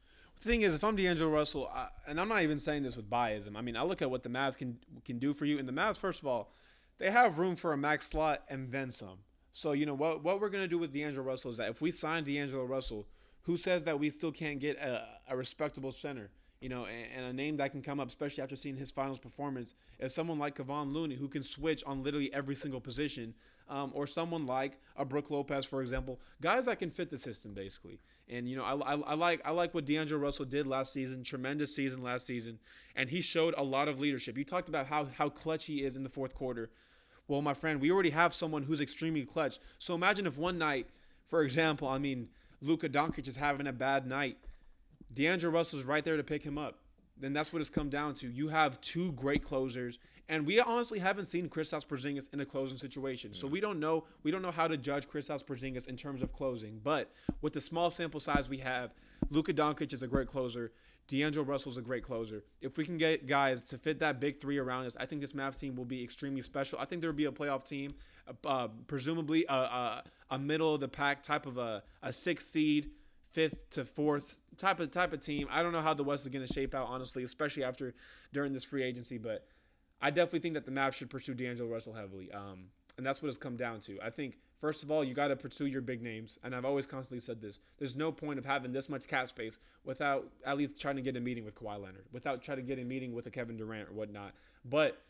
[0.44, 3.56] Thing is, if I'm D'Angelo Russell, I, and I'm not even saying this with biasm.
[3.56, 5.74] I mean, I look at what the Mavs can can do for you, and the
[5.74, 6.52] Mavs, first of all,
[6.98, 9.20] they have room for a max slot and then some.
[9.52, 11.92] So you know what what we're gonna do with D'Angelo Russell is that if we
[11.92, 13.08] sign D'Angelo Russell,
[13.44, 16.30] who says that we still can't get a, a respectable center?
[16.64, 19.74] You know, and, a name that can come up, especially after seeing his finals performance,
[20.00, 23.34] is someone like Kevon Looney, who can switch on literally every single position,
[23.68, 27.54] um, or someone like a Brook Lopez, for example, guys that can fit the system
[27.54, 28.00] basically.
[28.30, 31.24] And you know, I, I, I like I like what D'Angelo Russell did last season,
[31.24, 32.60] tremendous season last season,
[32.96, 34.38] and he showed a lot of leadership.
[34.38, 36.70] You talked about how how clutch he is in the fourth quarter.
[37.28, 39.60] Well, my friend, we already have someone who's extremely clutch.
[39.80, 40.88] So imagine if one night,
[41.28, 42.30] for example, I mean,
[42.62, 44.38] Luka Doncic is having a bad night,
[45.14, 46.80] D'Angelo Russell's right there to pick him up.
[47.18, 48.28] Then that's what it's come down to.
[48.28, 50.00] You have two great closers,
[50.30, 54.06] and we honestly haven't seen Kristaps Porzingis in a closing situation, so we don't know.
[54.24, 56.80] We don't know how to judge Kristaps Porzingis in terms of closing.
[56.84, 58.94] But with the small sample size we have,
[59.30, 60.72] Luka Doncic is a great closer.
[61.08, 62.44] D'Angelo Russell's a great closer.
[62.62, 65.34] If we can get guys to fit that big three around us, I think this
[65.34, 66.80] Mavs team will be extremely special.
[66.80, 67.92] I think there will be a playoff team,
[68.46, 72.92] uh, presumably a, a, a, middle of the pack type of a, a six seed,
[73.32, 75.48] fifth to fourth type of type of team.
[75.52, 77.94] I don't know how the West is going to shape out, honestly, especially after
[78.32, 79.18] during this free agency.
[79.18, 79.46] But
[80.02, 82.32] I definitely think that the Mavs should pursue D'Angelo Russell heavily.
[82.32, 82.66] Um,
[82.98, 84.00] and that's what it's come down to.
[84.02, 86.86] I think first of all, you got to pursue your big names, and I've always
[86.86, 87.60] constantly said this.
[87.78, 91.18] There's no point of having this much cap space without at least trying to get
[91.18, 93.90] a meeting with Kawhi Leonard, without trying to get a meeting with a Kevin Durant
[93.90, 94.34] or whatnot.
[94.64, 95.02] But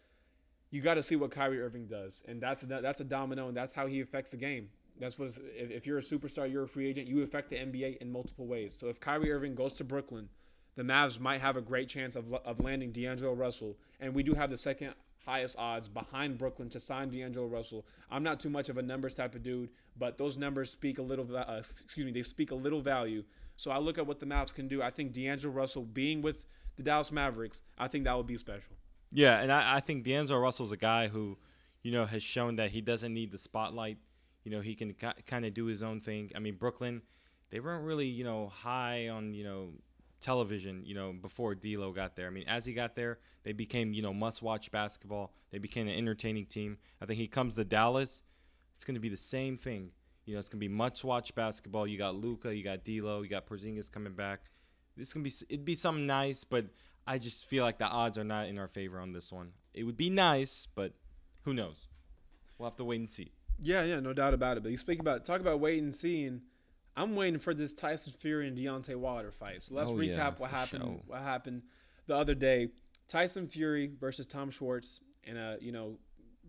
[0.71, 3.55] you got to see what Kyrie Irving does, and that's a, that's a domino, and
[3.55, 4.69] that's how he affects the game.
[4.99, 7.97] That's what if, if you're a superstar, you're a free agent, you affect the NBA
[7.97, 8.75] in multiple ways.
[8.79, 10.29] So if Kyrie Irving goes to Brooklyn,
[10.75, 14.33] the Mavs might have a great chance of, of landing D'Angelo Russell, and we do
[14.33, 14.93] have the second
[15.25, 17.85] highest odds behind Brooklyn to sign D'Angelo Russell.
[18.11, 21.01] I'm not too much of a numbers type of dude, but those numbers speak a
[21.01, 21.25] little.
[21.35, 23.23] Uh, excuse me, they speak a little value.
[23.55, 24.81] So I look at what the Mavs can do.
[24.81, 28.73] I think D'Angelo Russell being with the Dallas Mavericks, I think that would be special.
[29.11, 31.37] Yeah, and I, I think D'Angelo Russell's a guy who,
[31.83, 33.97] you know, has shown that he doesn't need the spotlight.
[34.43, 34.93] You know, he can
[35.25, 36.31] kind of do his own thing.
[36.35, 37.01] I mean, Brooklyn,
[37.49, 39.69] they weren't really, you know, high on, you know,
[40.19, 42.27] television, you know, before D'Lo got there.
[42.27, 45.33] I mean, as he got there, they became, you know, must-watch basketball.
[45.51, 46.77] They became an entertaining team.
[47.01, 48.23] I think he comes to Dallas,
[48.75, 49.91] it's going to be the same thing.
[50.25, 51.85] You know, it's going to be must-watch basketball.
[51.85, 54.49] You got Luka, you got D'Lo, you got Porzingis coming back.
[54.95, 56.65] This can be it'd be something nice, but
[57.05, 59.51] I just feel like the odds are not in our favor on this one.
[59.73, 60.93] It would be nice, but
[61.43, 61.87] who knows?
[62.57, 63.31] We'll have to wait and see.
[63.63, 64.63] Yeah, yeah, no doubt about it.
[64.63, 66.41] But you speak about talk about wait and seeing.
[66.95, 69.63] I'm waiting for this Tyson Fury and Deontay Wilder fight.
[69.63, 70.83] So let's oh, recap yeah, what happened.
[70.83, 70.99] Sure.
[71.07, 71.63] What happened
[72.05, 72.69] the other day?
[73.07, 75.97] Tyson Fury versus Tom Schwarz in a you know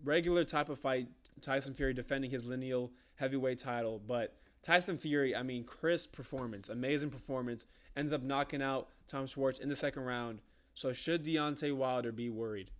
[0.03, 1.07] regular type of fight.
[1.41, 7.11] Tyson Fury defending his lineal heavyweight title, but Tyson Fury, I mean, crisp performance, amazing
[7.11, 10.41] performance, ends up knocking out Tom Schwarz in the second round.
[10.73, 12.71] So should Deontay Wilder be worried?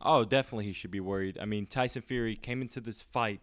[0.00, 1.38] Oh, definitely he should be worried.
[1.40, 3.40] I mean, Tyson Fury came into this fight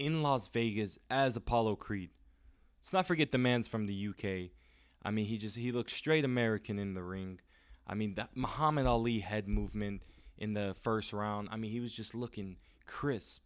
[0.00, 2.08] in Las Vegas as Apollo Creed.
[2.80, 4.50] Let's not forget the man's from the UK.
[5.02, 7.38] I mean, he just he looks straight American in the ring.
[7.86, 10.02] I mean, that Muhammad Ali head movement
[10.38, 11.48] in the first round.
[11.52, 13.44] I mean, he was just looking crisp.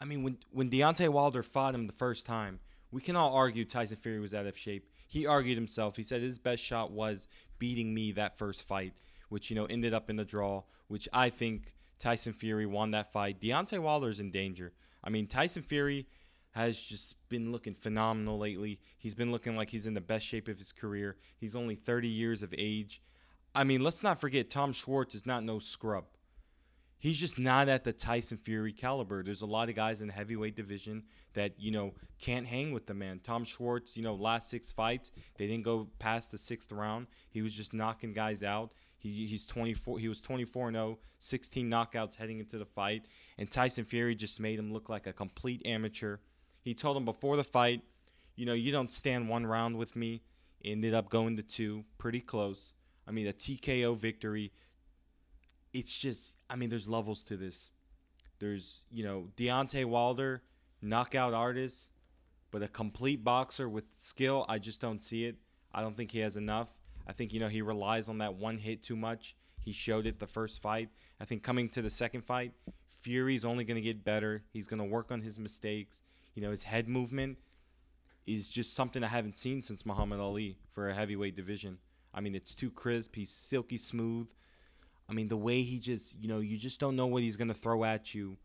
[0.00, 2.58] I mean, when when Deontay Wilder fought him the first time,
[2.90, 4.90] we can all argue Tyson Fury was out of shape.
[5.06, 5.96] He argued himself.
[5.96, 7.28] He said his best shot was
[7.60, 8.94] beating me that first fight,
[9.28, 10.64] which you know ended up in the draw.
[10.88, 13.40] Which I think Tyson Fury won that fight.
[13.40, 14.72] Deontay Wilder's in danger.
[15.02, 16.06] I mean, Tyson Fury
[16.52, 18.80] has just been looking phenomenal lately.
[18.96, 21.16] He's been looking like he's in the best shape of his career.
[21.36, 23.02] He's only 30 years of age.
[23.54, 26.04] I mean, let's not forget Tom Schwarz is not no scrub.
[27.00, 29.22] He's just not at the Tyson Fury caliber.
[29.22, 32.86] There's a lot of guys in the heavyweight division that, you know, can't hang with
[32.86, 33.20] the man.
[33.22, 37.06] Tom Schwarz, you know, last six fights, they didn't go past the sixth round.
[37.30, 38.72] He was just knocking guys out.
[38.98, 39.98] He, he's 24.
[39.98, 43.06] He was 24 0, 16 knockouts heading into the fight,
[43.38, 46.18] and Tyson Fury just made him look like a complete amateur.
[46.60, 47.82] He told him before the fight,
[48.34, 50.22] you know, you don't stand one round with me.
[50.64, 52.72] Ended up going to two, pretty close.
[53.06, 54.52] I mean, a TKO victory.
[55.72, 57.70] It's just, I mean, there's levels to this.
[58.38, 60.42] There's, you know, Deontay Wilder,
[60.82, 61.90] knockout artist,
[62.50, 64.44] but a complete boxer with skill.
[64.48, 65.36] I just don't see it.
[65.72, 66.77] I don't think he has enough.
[67.08, 69.34] I think, you know, he relies on that one hit too much.
[69.60, 70.90] He showed it the first fight.
[71.20, 72.52] I think coming to the second fight,
[73.00, 74.44] Fury's only going to get better.
[74.52, 76.02] He's going to work on his mistakes.
[76.34, 77.38] You know, his head movement
[78.26, 81.78] is just something I haven't seen since Muhammad Ali for a heavyweight division.
[82.12, 83.14] I mean, it's too crisp.
[83.14, 84.28] He's silky smooth.
[85.08, 87.48] I mean, the way he just, you know, you just don't know what he's going
[87.48, 88.36] to throw at you.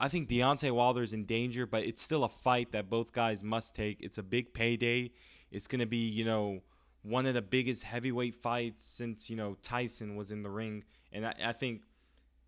[0.00, 3.76] I think Deontay Wilder's in danger, but it's still a fight that both guys must
[3.76, 4.00] take.
[4.00, 5.12] It's a big payday.
[5.52, 6.62] It's going to be, you know,
[7.02, 10.84] one of the biggest heavyweight fights since, you know, Tyson was in the ring.
[11.12, 11.82] And I, I think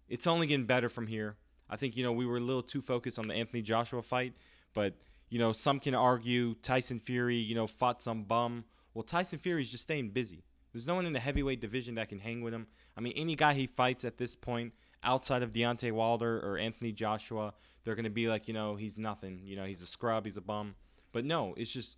[0.08, 1.36] it's only getting better from here.
[1.70, 4.34] I think, you know, we were a little too focused on the Anthony Joshua fight,
[4.74, 4.94] but,
[5.30, 8.64] you know, some can argue Tyson Fury, you know, fought some bum.
[8.92, 10.44] Well, Tyson Fury's just staying busy.
[10.72, 12.66] There's no one in the heavyweight division that can hang with him.
[12.96, 16.92] I mean, any guy he fights at this point, outside of Deontay Wilder or Anthony
[16.92, 19.40] Joshua, they're going to be like, you know, he's nothing.
[19.44, 20.74] You know, he's a scrub, he's a bum.
[21.10, 21.96] But no, it's just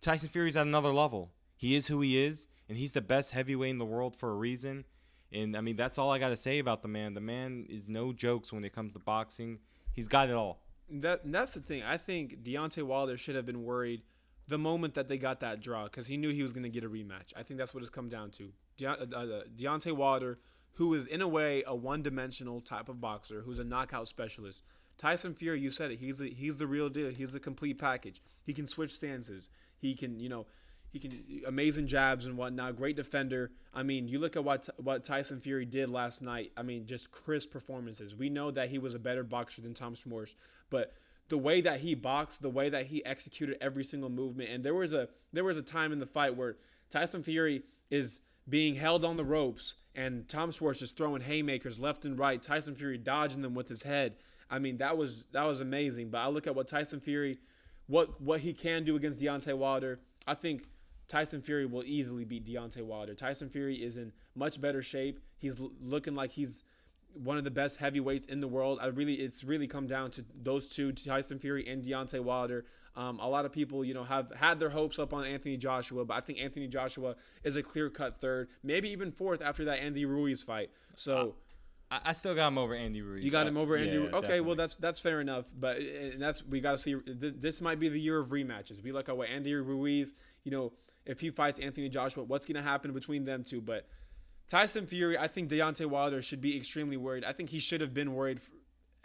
[0.00, 1.30] Tyson Fury's at another level.
[1.62, 4.34] He is who he is, and he's the best heavyweight in the world for a
[4.34, 4.84] reason.
[5.30, 7.14] And I mean, that's all I got to say about the man.
[7.14, 9.60] The man is no jokes when it comes to boxing.
[9.92, 10.58] He's got it all.
[10.90, 11.84] That that's the thing.
[11.84, 14.02] I think Deontay Wilder should have been worried
[14.48, 16.82] the moment that they got that draw because he knew he was going to get
[16.82, 17.32] a rematch.
[17.36, 18.52] I think that's what it's come down to.
[18.76, 20.40] De- uh, uh, Deontay Wilder,
[20.72, 24.62] who is in a way a one-dimensional type of boxer, who's a knockout specialist.
[24.98, 26.00] Tyson Fury, you said it.
[26.00, 27.10] He's a, he's the real deal.
[27.10, 28.20] He's the complete package.
[28.42, 29.48] He can switch stances.
[29.78, 30.46] He can, you know,
[30.92, 32.76] he can amazing jabs and whatnot.
[32.76, 33.50] Great defender.
[33.72, 36.52] I mean, you look at what what Tyson Fury did last night.
[36.56, 38.14] I mean, just crisp performances.
[38.14, 40.36] We know that he was a better boxer than Tom Schwarz,
[40.68, 40.92] but
[41.28, 44.74] the way that he boxed, the way that he executed every single movement, and there
[44.74, 46.56] was a there was a time in the fight where
[46.90, 52.04] Tyson Fury is being held on the ropes and Tom Schwarz is throwing haymakers left
[52.04, 52.42] and right.
[52.42, 54.16] Tyson Fury dodging them with his head.
[54.50, 56.10] I mean, that was that was amazing.
[56.10, 57.38] But I look at what Tyson Fury,
[57.86, 60.00] what what he can do against Deontay Wilder.
[60.26, 60.66] I think
[61.08, 63.14] Tyson Fury will easily beat Deontay Wilder.
[63.14, 65.20] Tyson Fury is in much better shape.
[65.38, 66.64] He's l- looking like he's
[67.14, 68.78] one of the best heavyweights in the world.
[68.80, 72.64] I really, it's really come down to those two, Tyson Fury and Deontay Wilder.
[72.96, 76.04] Um, a lot of people, you know, have had their hopes up on Anthony Joshua,
[76.04, 79.80] but I think Anthony Joshua is a clear cut third, maybe even fourth after that
[79.80, 80.70] Andy Ruiz fight.
[80.96, 81.34] So.
[81.90, 83.22] I, I still got him over Andy Ruiz.
[83.22, 83.90] You got him over Andy.
[83.92, 84.40] yeah, okay, definitely.
[84.40, 86.94] well that's that's fair enough, but and that's we got to see.
[86.94, 88.82] th- This might be the year of rematches.
[88.82, 90.72] We look at what Andy Ruiz, you know,
[91.06, 93.60] if he fights Anthony Joshua, what's going to happen between them two?
[93.60, 93.86] But
[94.48, 97.24] Tyson Fury, I think Deontay Wilder should be extremely worried.
[97.24, 98.50] I think he should have been worried f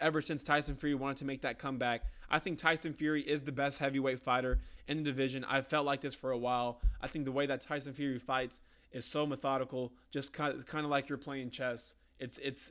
[0.00, 2.02] ever since Tyson Fury wanted to make that comeback.
[2.30, 5.44] I think Tyson Fury is the best heavyweight fighter in the division.
[5.44, 6.80] I've felt like this for a while.
[7.00, 8.60] I think the way that Tyson Fury fights
[8.92, 11.94] is so methodical, just kind of, kind of like you're playing chess.
[12.20, 12.70] It's it's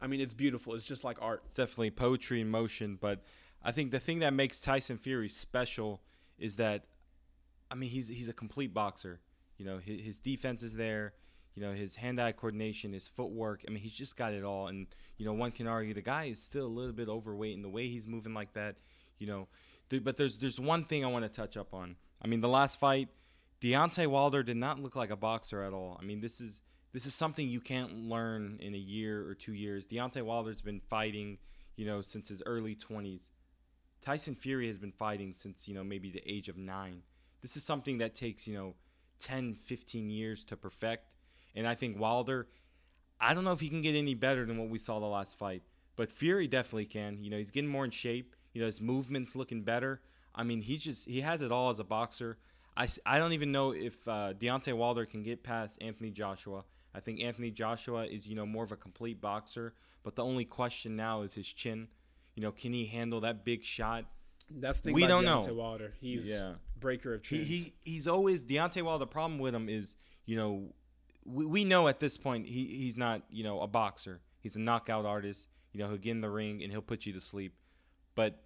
[0.00, 0.74] I mean, it's beautiful.
[0.74, 1.42] It's just like art.
[1.46, 2.98] It's definitely poetry in motion.
[3.00, 3.22] But
[3.62, 6.00] I think the thing that makes Tyson Fury special
[6.38, 6.84] is that,
[7.70, 9.20] I mean, he's he's a complete boxer.
[9.56, 11.14] You know, his, his defense is there.
[11.54, 13.64] You know, his hand-eye coordination, his footwork.
[13.66, 14.68] I mean, he's just got it all.
[14.68, 17.62] And you know, one can argue the guy is still a little bit overweight, in
[17.62, 18.76] the way he's moving like that,
[19.18, 19.48] you know.
[19.90, 21.96] Th- but there's there's one thing I want to touch up on.
[22.22, 23.08] I mean, the last fight,
[23.60, 25.98] Deontay Wilder did not look like a boxer at all.
[26.00, 26.60] I mean, this is
[26.92, 29.86] this is something you can't learn in a year or two years.
[29.86, 31.38] Deontay Wilder's been fighting,
[31.76, 33.30] you know, since his early 20s.
[34.00, 37.02] Tyson Fury has been fighting since, you know, maybe the age of nine.
[37.42, 38.74] This is something that takes, you know,
[39.20, 41.04] 10, 15 years to perfect.
[41.54, 42.48] And I think Wilder,
[43.20, 45.38] I don't know if he can get any better than what we saw the last
[45.38, 45.62] fight,
[45.96, 47.22] but Fury definitely can.
[47.22, 48.36] You know, he's getting more in shape.
[48.52, 50.00] You know, his movement's looking better.
[50.34, 52.38] I mean, he just, he has it all as a boxer.
[52.76, 56.64] I, I don't even know if uh, Deontay Wilder can get past Anthony Joshua.
[56.94, 59.74] I think Anthony Joshua is, you know, more of a complete boxer.
[60.04, 61.88] But the only question now is his chin.
[62.34, 64.04] You know, can he handle that big shot?
[64.50, 65.40] That's the thing We about don't know.
[65.40, 65.92] Deontay Wilder.
[66.00, 66.54] He's Yeah.
[66.78, 69.04] breaker of He, he he's always Deontay Wilder.
[69.04, 70.72] The problem with him is, you know,
[71.24, 74.20] we, we know at this point he, he's not, you know, a boxer.
[74.40, 75.48] He's a knockout artist.
[75.72, 77.54] You know, he'll get in the ring and he'll put you to sleep.
[78.14, 78.42] But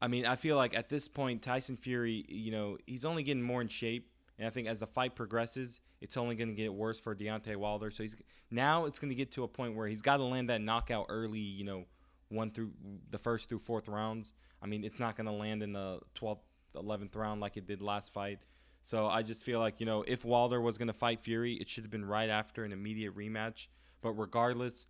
[0.00, 3.42] I mean, I feel like at this point, Tyson Fury, you know, he's only getting
[3.42, 4.08] more in shape.
[4.38, 7.54] And I think as the fight progresses, it's only going to get worse for Deontay
[7.56, 7.90] Wilder.
[7.90, 8.16] So he's
[8.50, 11.06] now it's going to get to a point where he's got to land that knockout
[11.08, 11.84] early, you know,
[12.32, 12.72] one through
[13.10, 14.32] the first through fourth rounds.
[14.62, 16.38] I mean, it's not going to land in the 12th,
[16.74, 18.40] 11th round like it did last fight.
[18.82, 21.68] So I just feel like, you know, if Wilder was going to fight Fury, it
[21.68, 23.68] should have been right after an immediate rematch.
[24.00, 24.86] But regardless,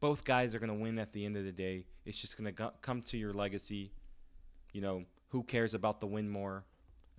[0.00, 1.86] both guys are going to win at the end of the day.
[2.04, 3.92] It's just going to come to your legacy.
[4.72, 6.64] You know, who cares about the win more?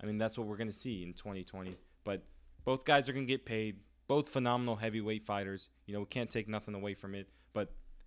[0.02, 1.76] I mean, that's what we're going to see in 2020.
[2.04, 2.24] But
[2.64, 3.76] both guys are going to get paid.
[4.08, 5.70] Both phenomenal heavyweight fighters.
[5.86, 7.28] You know, we can't take nothing away from it.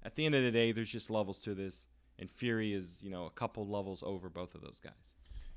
[0.05, 1.87] At the end of the day, there's just levels to this.
[2.19, 5.13] And Fury is, you know, a couple levels over both of those guys.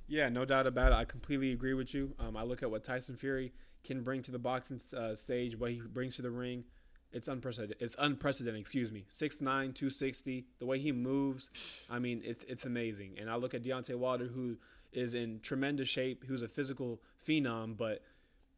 [0.08, 0.96] Yeah, no doubt about it.
[0.96, 2.14] I completely agree with you.
[2.18, 3.52] Um, I look at what Tyson Fury
[3.84, 6.64] can bring to the boxing uh, stage, what he brings to the ring.
[7.12, 7.76] It's unprecedented.
[7.80, 8.60] It's unprecedented.
[8.60, 9.04] Excuse me.
[9.10, 10.46] 6'9", 260.
[10.58, 11.50] The way he moves,
[11.88, 13.16] I mean, it's it's amazing.
[13.20, 14.56] And I look at Deontay Wilder, who
[14.92, 16.24] is in tremendous shape.
[16.26, 18.02] Who's a physical phenom, but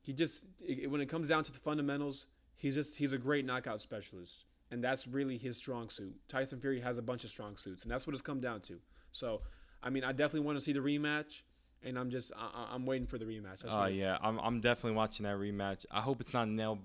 [0.03, 2.27] he just it, when it comes down to the fundamentals,
[2.57, 6.15] he's just he's a great knockout specialist, and that's really his strong suit.
[6.29, 8.79] Tyson Fury has a bunch of strong suits, and that's what it's come down to.
[9.13, 9.43] So,
[9.83, 11.43] I mean, I definitely want to see the rematch
[11.83, 13.65] and I'm just I, am waiting for the rematch.
[13.69, 15.87] Oh uh, yeah, I'm I'm definitely watching that rematch.
[15.91, 16.79] I hope it's not nail.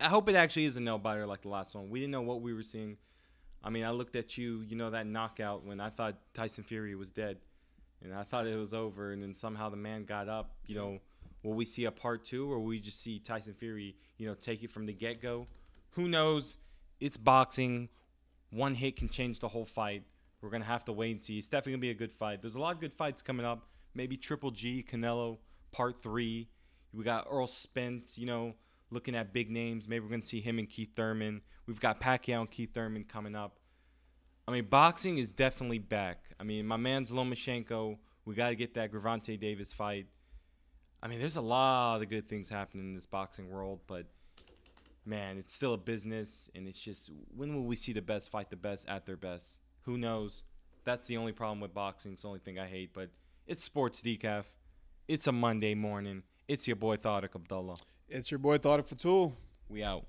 [0.00, 1.88] I hope it actually is a nail biter like the last one.
[1.88, 2.96] We didn't know what we were seeing.
[3.62, 6.94] I mean, I looked at you, you know, that knockout when I thought Tyson Fury
[6.94, 7.38] was dead,
[8.02, 10.50] and I thought it was over, and then somehow the man got up.
[10.66, 10.98] You know,
[11.42, 14.34] will we see a part two, or will we just see Tyson Fury, you know,
[14.34, 15.46] take it from the get go?
[15.92, 16.58] Who knows?
[17.04, 17.88] It's boxing.
[18.50, 20.04] One hit can change the whole fight.
[20.40, 21.38] We're gonna have to wait and see.
[21.38, 22.40] It's definitely gonna be a good fight.
[22.42, 25.38] There's a lot of good fights coming up maybe Triple G, Canelo,
[25.72, 26.48] part three.
[26.92, 28.54] We got Errol Spence, you know,
[28.90, 29.88] looking at big names.
[29.88, 31.40] Maybe we're to see him and Keith Thurman.
[31.66, 33.58] We've got Pacquiao and Keith Thurman coming up.
[34.46, 36.26] I mean, boxing is definitely back.
[36.38, 37.96] I mean, my man's Lomachenko.
[38.26, 40.06] We got to get that Gervonta Davis fight.
[41.02, 44.06] I mean, there's a lot of good things happening in this boxing world, but
[45.06, 48.50] man, it's still a business, and it's just when will we see the best fight
[48.50, 49.58] the best at their best?
[49.82, 50.42] Who knows?
[50.84, 52.12] That's the only problem with boxing.
[52.12, 53.10] It's the only thing I hate, but
[53.46, 54.44] it's Sports Decaf.
[55.08, 56.22] It's a Monday morning.
[56.48, 57.76] It's your boy Tharek Abdullah.
[58.08, 59.32] It's your boy Tharek Fatul.
[59.68, 60.04] We out.